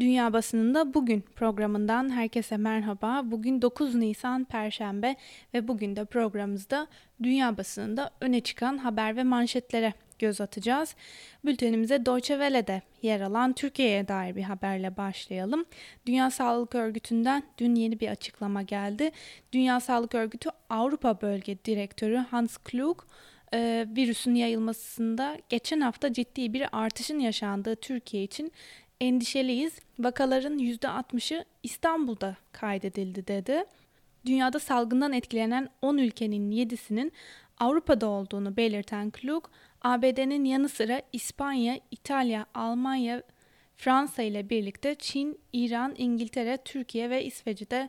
[0.00, 3.22] Dünya Basınında Bugün programından herkese merhaba.
[3.24, 5.16] Bugün 9 Nisan Perşembe
[5.54, 6.86] ve bugün de programımızda
[7.22, 10.96] dünya basınında öne çıkan haber ve manşetlere göz atacağız.
[11.44, 15.64] Bültenimize Deutsche Welle'de yer alan Türkiye'ye dair bir haberle başlayalım.
[16.06, 19.10] Dünya Sağlık Örgütü'nden dün yeni bir açıklama geldi.
[19.52, 22.98] Dünya Sağlık Örgütü Avrupa Bölge Direktörü Hans Klug,
[23.54, 28.52] e, virüsün yayılmasında geçen hafta ciddi bir artışın yaşandığı Türkiye için
[29.00, 29.78] endişeliyiz.
[29.98, 33.64] Vakaların %60'ı İstanbul'da kaydedildi dedi.
[34.26, 37.12] Dünyada salgından etkilenen 10 ülkenin 7'sinin
[37.58, 39.44] Avrupa'da olduğunu belirten Klug,
[39.82, 43.22] ABD'nin yanı sıra İspanya, İtalya, Almanya,
[43.76, 47.88] Fransa ile birlikte Çin, İran, İngiltere, Türkiye ve İsveç'i de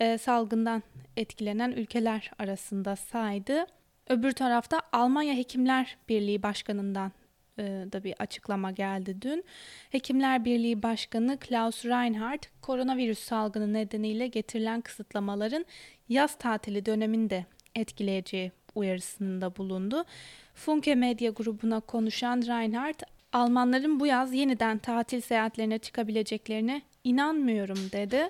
[0.00, 0.82] e, salgından
[1.16, 3.66] etkilenen ülkeler arasında saydı.
[4.08, 7.12] Öbür tarafta Almanya Hekimler Birliği Başkanı'ndan
[7.58, 9.44] da bir açıklama geldi dün.
[9.90, 15.64] Hekimler Birliği Başkanı Klaus Reinhardt, koronavirüs salgını nedeniyle getirilen kısıtlamaların
[16.08, 20.04] yaz tatili döneminde etkileyeceği uyarısında bulundu.
[20.54, 28.28] Funke Medya grubuna konuşan Reinhardt, Almanların bu yaz yeniden tatil seyahatlerine çıkabileceklerine inanmıyorum dedi.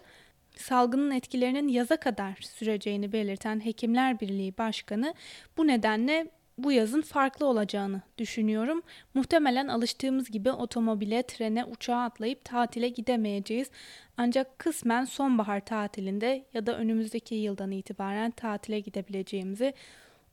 [0.57, 5.15] Salgının etkilerinin yaza kadar süreceğini belirten Hekimler Birliği Başkanı
[5.57, 6.27] bu nedenle
[6.59, 8.83] bu yazın farklı olacağını düşünüyorum.
[9.15, 13.71] Muhtemelen alıştığımız gibi otomobile, trene, uçağa atlayıp tatile gidemeyeceğiz.
[14.17, 19.75] Ancak kısmen sonbahar tatilinde ya da önümüzdeki yıldan itibaren tatile gidebileceğimizi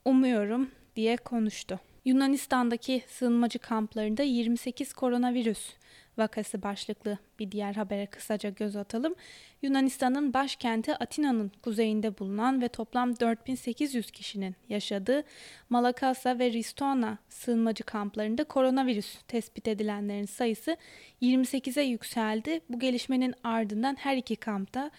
[0.04, 1.80] umuyorum diye konuştu.
[2.04, 5.72] Yunanistan'daki sığınmacı kamplarında 28 koronavirüs
[6.18, 9.14] vakası başlıklı bir diğer habere kısaca göz atalım.
[9.62, 15.22] Yunanistan'ın başkenti Atina'nın kuzeyinde bulunan ve toplam 4800 kişinin yaşadığı
[15.70, 20.76] Malakasa ve Ristona sığınmacı kamplarında koronavirüs tespit edilenlerin sayısı
[21.22, 22.60] 28'e yükseldi.
[22.68, 24.90] Bu gelişmenin ardından her iki kampta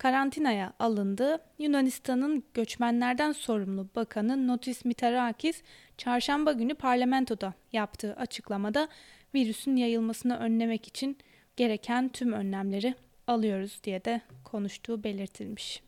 [0.00, 1.38] karantinaya alındı.
[1.58, 5.62] Yunanistan'ın göçmenlerden sorumlu bakanı Notis Mitarakis
[5.98, 8.88] çarşamba günü parlamentoda yaptığı açıklamada
[9.34, 11.18] virüsün yayılmasını önlemek için
[11.56, 12.94] gereken tüm önlemleri
[13.26, 15.82] alıyoruz diye de konuştuğu belirtilmiş.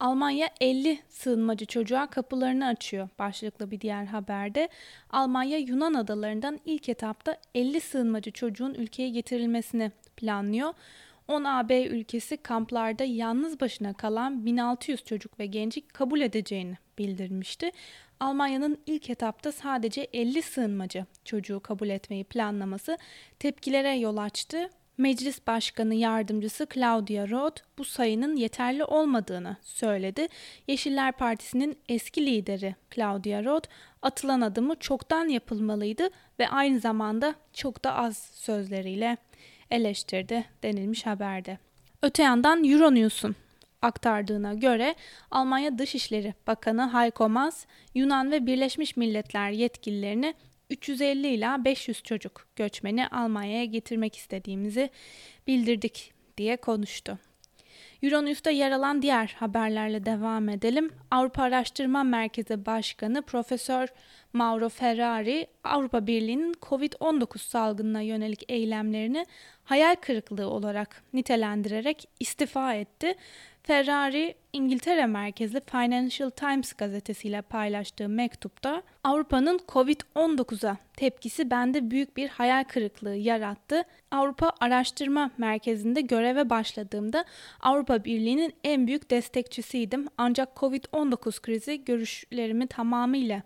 [0.00, 4.68] Almanya 50 sığınmacı çocuğa kapılarını açıyor başlıklı bir diğer haberde.
[5.10, 10.72] Almanya Yunan adalarından ilk etapta 50 sığınmacı çocuğun ülkeye getirilmesini planlıyor.
[11.28, 17.70] 10 AB ülkesi kamplarda yalnız başına kalan 1600 çocuk ve genci kabul edeceğini bildirmişti.
[18.20, 22.98] Almanya'nın ilk etapta sadece 50 sığınmacı çocuğu kabul etmeyi planlaması
[23.38, 24.70] tepkilere yol açtı.
[24.98, 30.28] Meclis Başkanı Yardımcısı Claudia Roth bu sayının yeterli olmadığını söyledi.
[30.66, 33.68] Yeşiller Partisi'nin eski lideri Claudia Roth
[34.02, 39.16] atılan adımı çoktan yapılmalıydı ve aynı zamanda çok da az sözleriyle
[39.70, 41.58] eleştirdi denilmiş haberde.
[42.02, 43.36] Öte yandan Euronews'un
[43.86, 44.94] aktardığına göre
[45.30, 50.34] Almanya Dışişleri Bakanı Heiko Maas, Yunan ve Birleşmiş Milletler yetkililerini
[50.70, 54.90] 350 ila 500 çocuk göçmeni Almanya'ya getirmek istediğimizi
[55.46, 57.18] bildirdik diye konuştu.
[58.02, 60.90] Euronews'ta yer alan diğer haberlerle devam edelim.
[61.10, 63.88] Avrupa Araştırma Merkezi Başkanı Profesör
[64.32, 69.26] Mauro Ferrari, Avrupa Birliği'nin COVID-19 salgınına yönelik eylemlerini
[69.64, 73.14] hayal kırıklığı olarak nitelendirerek istifa etti
[73.66, 82.64] Ferrari, İngiltere merkezli Financial Times gazetesiyle paylaştığı mektupta Avrupa'nın Covid-19'a tepkisi bende büyük bir hayal
[82.64, 83.82] kırıklığı yarattı.
[84.10, 87.24] Avrupa Araştırma Merkezi'nde göreve başladığımda
[87.60, 90.06] Avrupa Birliği'nin en büyük destekçisiydim.
[90.18, 93.42] Ancak Covid-19 krizi görüşlerimi tamamıyla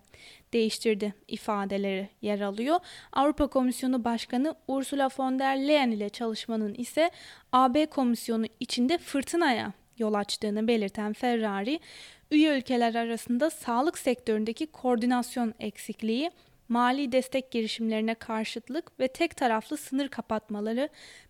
[0.53, 2.81] değiştirdi ifadeleri yer alıyor.
[3.13, 7.11] Avrupa Komisyonu Başkanı Ursula von der Leyen ile çalışmanın ise
[7.53, 11.81] AB Komisyonu içinde fırtınaya yol açtığını belirten Ferrari,
[12.31, 16.31] üye ülkeler arasında sağlık sektöründeki koordinasyon eksikliği,
[16.69, 20.89] mali destek girişimlerine karşıtlık ve tek taraflı sınır kapatmaları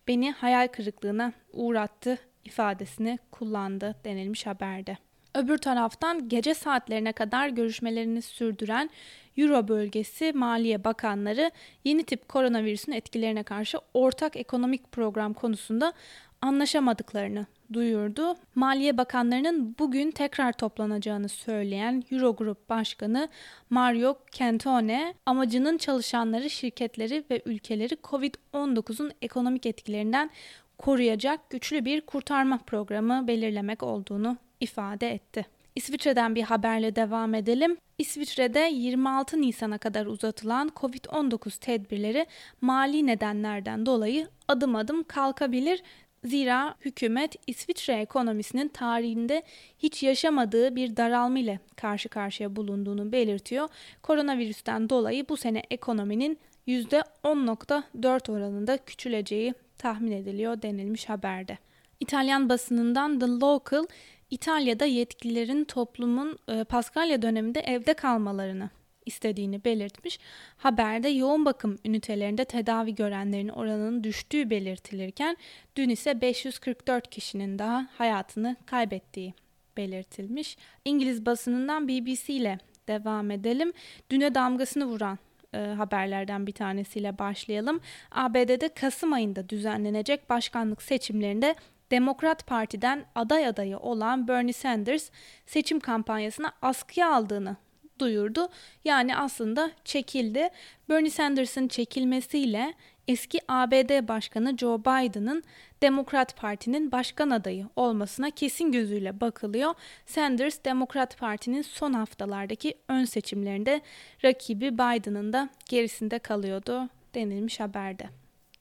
[0.08, 4.96] beni hayal kırıklığına uğrattı ifadesini kullandı denilmiş haberde.
[5.34, 8.90] Öbür taraftan gece saatlerine kadar görüşmelerini sürdüren
[9.36, 11.50] Euro bölgesi Maliye Bakanları
[11.84, 15.92] yeni tip koronavirüsün etkilerine karşı ortak ekonomik program konusunda
[16.42, 18.34] anlaşamadıklarını duyurdu.
[18.54, 23.28] Maliye Bakanlarının bugün tekrar toplanacağını söyleyen Eurogroup Başkanı
[23.70, 30.30] Mario Cantone, amacının çalışanları, şirketleri ve ülkeleri COVID-19'un ekonomik etkilerinden
[30.78, 35.46] koruyacak güçlü bir kurtarma programı belirlemek olduğunu ifade etti.
[35.76, 37.76] İsviçre'den bir haberle devam edelim.
[37.98, 42.26] İsviçre'de 26 Nisan'a kadar uzatılan COVID-19 tedbirleri
[42.60, 45.82] mali nedenlerden dolayı adım adım kalkabilir
[46.24, 49.42] Zira hükümet İsviçre ekonomisinin tarihinde
[49.78, 53.68] hiç yaşamadığı bir daralma ile karşı karşıya bulunduğunu belirtiyor.
[54.02, 56.38] Koronavirüsten dolayı bu sene ekonominin
[56.68, 61.58] %10.4 oranında küçüleceği tahmin ediliyor denilmiş haberde.
[62.00, 63.86] İtalyan basınından The Local,
[64.30, 68.70] İtalya'da yetkililerin toplumun e, Paskalya döneminde evde kalmalarını
[69.06, 70.18] istediğini belirtmiş.
[70.56, 75.36] Haberde yoğun bakım ünitelerinde tedavi görenlerin oranının düştüğü belirtilirken
[75.76, 79.34] dün ise 544 kişinin daha hayatını kaybettiği
[79.76, 80.56] belirtilmiş.
[80.84, 82.58] İngiliz basınından BBC ile
[82.88, 83.72] devam edelim.
[84.10, 85.18] Düne damgasını vuran
[85.54, 87.80] e, haberlerden bir tanesiyle başlayalım.
[88.10, 91.54] ABD'de Kasım ayında düzenlenecek başkanlık seçimlerinde
[91.90, 95.10] Demokrat Parti'den aday adayı olan Bernie Sanders
[95.46, 97.56] seçim kampanyasına askıya aldığını
[98.00, 98.48] duyurdu.
[98.84, 100.48] Yani aslında çekildi.
[100.88, 102.74] Bernie Sanders'ın çekilmesiyle
[103.08, 105.42] eski ABD Başkanı Joe Biden'ın
[105.82, 109.74] Demokrat Parti'nin başkan adayı olmasına kesin gözüyle bakılıyor.
[110.06, 113.80] Sanders Demokrat Parti'nin son haftalardaki ön seçimlerinde
[114.24, 118.08] rakibi Biden'ın da gerisinde kalıyordu denilmiş haberde.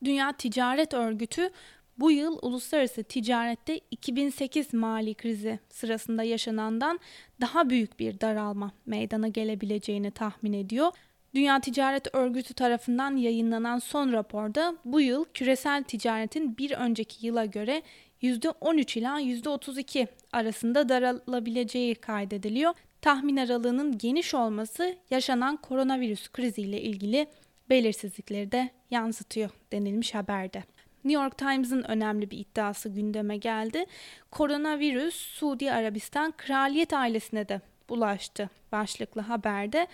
[0.03, 1.49] Dünya Ticaret Örgütü
[1.99, 6.99] bu yıl uluslararası ticarette 2008 mali krizi sırasında yaşanandan
[7.41, 10.91] daha büyük bir daralma meydana gelebileceğini tahmin ediyor.
[11.35, 17.81] Dünya Ticaret Örgütü tarafından yayınlanan son raporda bu yıl küresel ticaretin bir önceki yıla göre
[18.21, 22.73] %13 ila %32 arasında daralabileceği kaydediliyor.
[23.01, 27.27] Tahmin aralığının geniş olması yaşanan koronavirüs kriziyle ilgili
[27.69, 30.63] belirsizlikleri de yansıtıyor denilmiş haberde.
[31.03, 33.85] New York Times'ın önemli bir iddiası gündeme geldi.
[34.31, 39.87] Koronavirüs Suudi Arabistan kraliyet ailesine de bulaştı başlıklı haberde.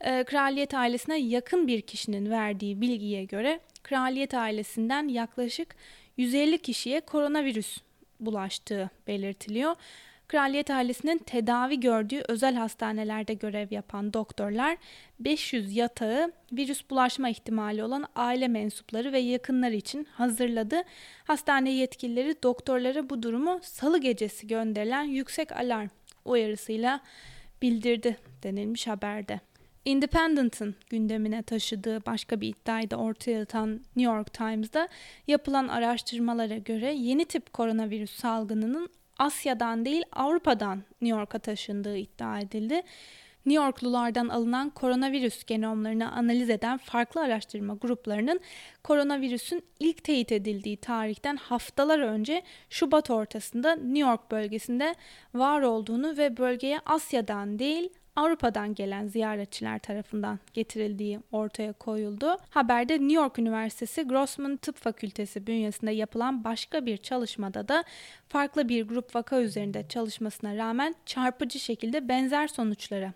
[0.00, 5.76] E, kraliyet ailesine yakın bir kişinin verdiği bilgiye göre kraliyet ailesinden yaklaşık
[6.16, 7.78] 150 kişiye koronavirüs
[8.20, 9.76] bulaştığı belirtiliyor.
[10.28, 14.76] Kraliyet ailesinin tedavi gördüğü özel hastanelerde görev yapan doktorlar
[15.20, 20.82] 500 yatağı virüs bulaşma ihtimali olan aile mensupları ve yakınları için hazırladı.
[21.24, 25.88] Hastane yetkilileri doktorlara bu durumu salı gecesi gönderilen yüksek alarm
[26.24, 27.00] uyarısıyla
[27.62, 29.40] bildirdi denilmiş haberde.
[29.84, 34.88] Independent'ın gündemine taşıdığı başka bir iddiayı da ortaya atan New York Times'da
[35.26, 42.82] yapılan araştırmalara göre yeni tip koronavirüs salgınının Asya'dan değil Avrupa'dan New York'a taşındığı iddia edildi.
[43.46, 48.40] New Yorklulardan alınan koronavirüs genomlarını analiz eden farklı araştırma gruplarının
[48.84, 54.94] koronavirüsün ilk teyit edildiği tarihten haftalar önce Şubat ortasında New York bölgesinde
[55.34, 62.36] var olduğunu ve bölgeye Asya'dan değil Avrupa'dan gelen ziyaretçiler tarafından getirildiği ortaya koyuldu.
[62.50, 67.84] Haberde New York Üniversitesi Grossman Tıp Fakültesi bünyesinde yapılan başka bir çalışmada da
[68.28, 73.12] farklı bir grup vaka üzerinde çalışmasına rağmen çarpıcı şekilde benzer sonuçlara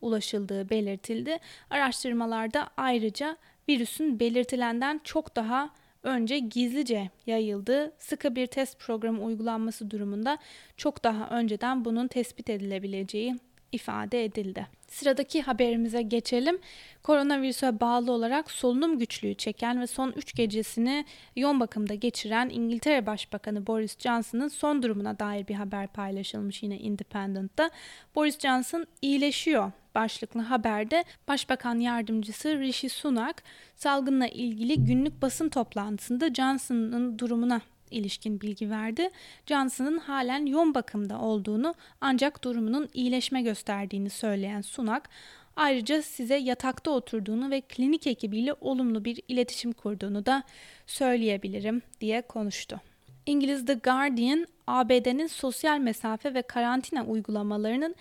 [0.00, 1.38] ulaşıldığı belirtildi.
[1.70, 3.36] Araştırmalarda ayrıca
[3.68, 5.70] virüsün belirtilenden çok daha
[6.02, 10.38] önce gizlice yayıldığı sıkı bir test programı uygulanması durumunda
[10.76, 13.36] çok daha önceden bunun tespit edilebileceği
[13.74, 14.66] ifade edildi.
[14.88, 16.58] Sıradaki haberimize geçelim.
[17.02, 21.04] Koronavirüse bağlı olarak solunum güçlüğü çeken ve son 3 gecesini
[21.36, 27.70] yoğun bakımda geçiren İngiltere Başbakanı Boris Johnson'ın son durumuna dair bir haber paylaşılmış yine Independent'ta.
[28.14, 33.42] Boris Johnson iyileşiyor başlıklı haberde Başbakan Yardımcısı Rishi Sunak
[33.76, 37.60] salgınla ilgili günlük basın toplantısında Johnson'ın durumuna
[37.90, 39.10] ilişkin bilgi verdi.
[39.46, 45.08] Johnson'ın halen yoğun bakımda olduğunu ancak durumunun iyileşme gösterdiğini söyleyen Sunak,
[45.56, 50.42] ayrıca size yatakta oturduğunu ve klinik ekibiyle olumlu bir iletişim kurduğunu da
[50.86, 52.80] söyleyebilirim diye konuştu.
[53.26, 57.94] İngiliz The Guardian, ABD'nin sosyal mesafe ve karantina uygulamalarının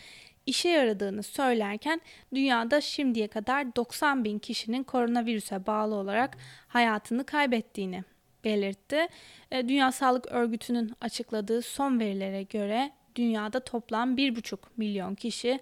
[0.45, 2.01] işe yaradığını söylerken
[2.33, 6.37] dünyada şimdiye kadar 90 bin kişinin koronavirüse bağlı olarak
[6.67, 8.03] hayatını kaybettiğini
[8.43, 9.07] belirtti.
[9.51, 15.59] E, Dünya Sağlık Örgütü'nün açıkladığı son verilere göre dünyada toplam 1,5 milyon kişi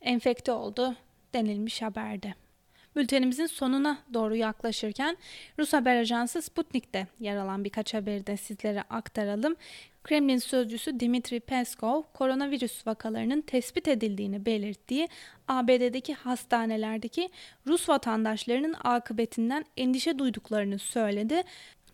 [0.00, 0.96] enfekte oldu
[1.34, 2.34] denilmiş haberde.
[2.96, 5.16] Bültenimizin sonuna doğru yaklaşırken
[5.58, 9.56] Rus haber ajansı Sputnik'te yer alan birkaç haberi de sizlere aktaralım.
[10.04, 15.08] Kremlin sözcüsü Dmitri Peskov, koronavirüs vakalarının tespit edildiğini belirttiği
[15.48, 17.28] ABD'deki hastanelerdeki
[17.66, 21.42] Rus vatandaşlarının akıbetinden endişe duyduklarını söyledi.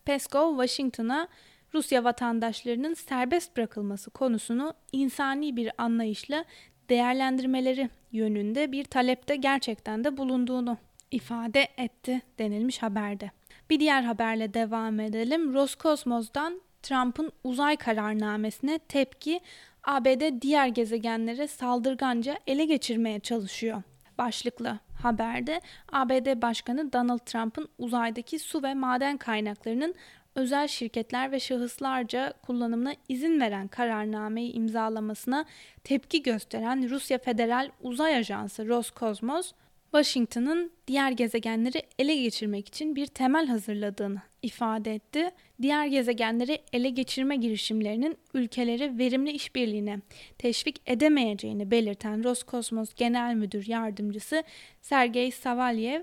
[0.08, 1.28] Peskov, Washington'a
[1.74, 6.44] Rusya vatandaşlarının serbest bırakılması konusunu insani bir anlayışla
[6.88, 10.76] değerlendirmeleri yönünde bir talepte gerçekten de bulunduğunu
[11.10, 13.30] ifade etti denilmiş haberde.
[13.70, 15.54] Bir diğer haberle devam edelim.
[15.54, 19.40] Roskosmos'dan Trump'ın uzay kararnamesine tepki
[19.84, 23.82] ABD diğer gezegenlere saldırganca ele geçirmeye çalışıyor.
[24.18, 25.61] Başlıklı haberde
[25.93, 29.95] ABD Başkanı Donald Trump'ın uzaydaki su ve maden kaynaklarının
[30.35, 35.45] özel şirketler ve şahıslarca kullanımına izin veren kararnameyi imzalamasına
[35.85, 39.52] tepki gösteren Rusya Federal Uzay Ajansı Roskosmos,
[39.92, 45.30] Washington'ın diğer gezegenleri ele geçirmek için bir temel hazırladığını ifade etti.
[45.62, 50.00] Diğer gezegenleri ele geçirme girişimlerinin ülkeleri verimli işbirliğine
[50.38, 54.42] teşvik edemeyeceğini belirten Roskosmos Genel Müdür Yardımcısı
[54.80, 56.02] Sergey Savalyev,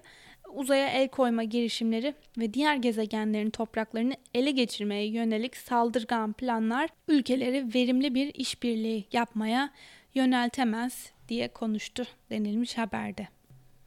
[0.54, 8.16] uzaya el koyma girişimleri ve diğer gezegenlerin topraklarını ele geçirmeye yönelik saldırgan planlar ülkeleri verimli
[8.16, 9.70] bir işbirliği yapmaya
[10.16, 13.35] yöneltemez diye konuştu denilmiş haberde.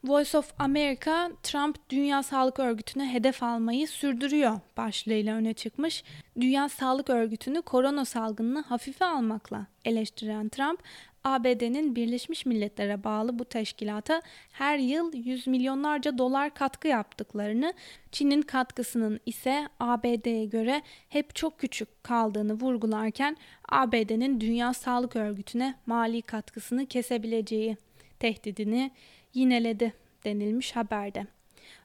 [0.05, 6.05] Voice of America, Trump Dünya Sağlık Örgütü'ne hedef almayı sürdürüyor başlığıyla öne çıkmış.
[6.41, 10.83] Dünya Sağlık Örgütü'nü korona salgınını hafife almakla eleştiren Trump,
[11.25, 17.75] ABD'nin Birleşmiş Milletler'e bağlı bu teşkilata her yıl yüz milyonlarca dolar katkı yaptıklarını,
[18.13, 23.37] Çin'in katkısının ise ABD'ye göre hep çok küçük kaldığını vurgularken
[23.69, 27.77] ABD'nin Dünya Sağlık Örgütü'ne mali katkısını kesebileceği
[28.21, 28.91] tehdidini
[29.35, 29.93] yineledi
[30.25, 31.27] denilmiş haberde.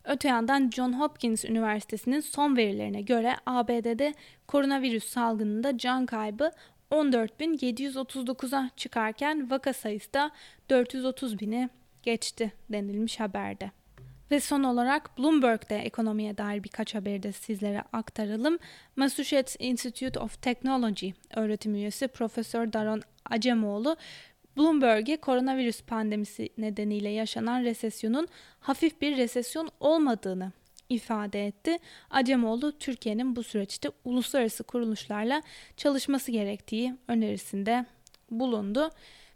[0.03, 4.13] Öte yandan John Hopkins Üniversitesi'nin son verilerine göre ABD'de
[4.47, 6.51] koronavirüs salgınında can kaybı
[6.91, 10.31] 14.739'a çıkarken vaka sayısı da
[10.69, 11.69] 430 bini
[12.03, 13.71] geçti denilmiş haberde.
[14.31, 18.57] Ve son olarak Bloomberg'de ekonomiye dair birkaç haberi de sizlere aktaralım.
[18.95, 23.97] Massachusetts Institute of Technology öğretim üyesi Profesör Daron Acemoğlu
[24.57, 28.27] Bloomberg'e koronavirüs pandemisi nedeniyle yaşanan resesyonun
[28.60, 30.51] hafif bir resesyon olmadığını
[30.89, 31.77] ifade etti.
[32.10, 35.41] Acemoğlu Türkiye'nin bu süreçte uluslararası kuruluşlarla
[35.77, 37.86] çalışması gerektiği önerisinde
[38.31, 38.89] bulundu.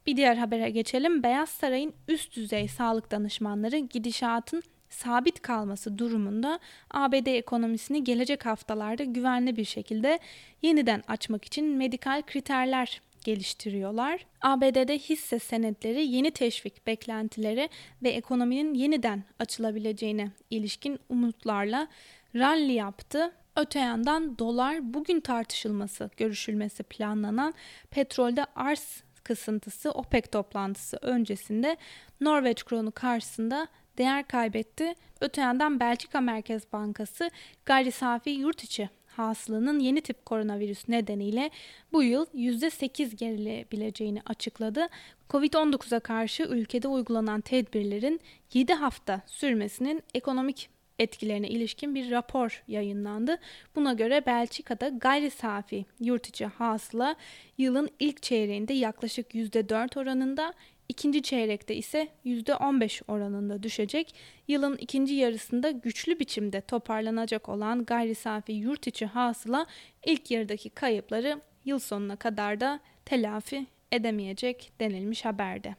[0.05, 1.23] Bir diğer habere geçelim.
[1.23, 6.59] Beyaz Saray'ın üst düzey sağlık danışmanları gidişatın sabit kalması durumunda
[6.91, 10.19] ABD ekonomisini gelecek haftalarda güvenli bir şekilde
[10.61, 14.25] yeniden açmak için medikal kriterler geliştiriyorlar.
[14.41, 17.69] ABD'de hisse senetleri yeni teşvik beklentileri
[18.03, 21.87] ve ekonominin yeniden açılabileceğine ilişkin umutlarla
[22.35, 23.31] rally yaptı.
[23.55, 27.53] Öte yandan dolar bugün tartışılması, görüşülmesi planlanan
[27.91, 31.77] petrolde arz kısıntısı OPEC toplantısı öncesinde
[32.21, 34.93] Norveç kronu karşısında değer kaybetti.
[35.21, 37.31] Öte yandan Belçika Merkez Bankası
[37.65, 41.49] gayri safi yurt içi hasılanın yeni tip koronavirüs nedeniyle
[41.93, 44.87] bu yıl %8 gerilebileceğini açıkladı.
[45.29, 48.19] Covid-19'a karşı ülkede uygulanan tedbirlerin
[48.53, 50.69] 7 hafta sürmesinin ekonomik
[50.99, 53.37] etkilerine ilişkin bir rapor yayınlandı.
[53.75, 57.15] Buna göre Belçika'da gayri safi yurt içi hasıla
[57.57, 60.53] yılın ilk çeyreğinde yaklaşık %4 oranında,
[60.89, 64.15] İkinci çeyrekte ise %15 oranında düşecek.
[64.47, 69.65] Yılın ikinci yarısında güçlü biçimde toparlanacak olan gayri safi yurt içi hasıla
[70.05, 75.75] ilk yarıdaki kayıpları yıl sonuna kadar da telafi edemeyecek denilmiş haberde.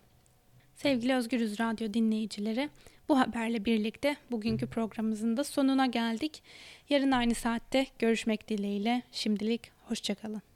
[0.74, 2.68] Sevgili Özgürüz Radyo dinleyicileri,
[3.08, 6.42] bu haberle birlikte bugünkü programımızın da sonuna geldik.
[6.88, 9.02] Yarın aynı saatte görüşmek dileğiyle.
[9.12, 10.47] Şimdilik hoşçakalın.